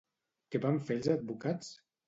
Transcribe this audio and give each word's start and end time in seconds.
Què 0.55 0.61
van 0.63 0.81
fer 0.89 0.97
els 1.03 1.11
advocats? 1.19 1.73